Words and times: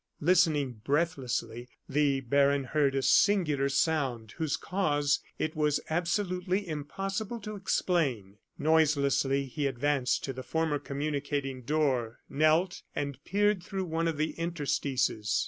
Listening 0.19 0.81
breathlessly, 0.83 1.69
the 1.87 2.21
baron 2.21 2.63
heard 2.63 2.95
a 2.95 3.03
singular 3.03 3.69
sound, 3.69 4.31
whose 4.39 4.57
cause 4.57 5.19
it 5.37 5.55
was 5.55 5.79
absolutely 5.91 6.67
impossible 6.67 7.39
to 7.41 7.55
explain. 7.55 8.39
Noiselessly 8.57 9.45
he 9.45 9.67
advanced 9.67 10.23
to 10.23 10.33
the 10.33 10.41
former 10.41 10.79
communicating 10.79 11.61
door, 11.61 12.17
knelt, 12.27 12.81
and 12.95 13.23
peered 13.25 13.61
through 13.61 13.85
one 13.85 14.07
of 14.07 14.17
the 14.17 14.31
interstices. 14.39 15.39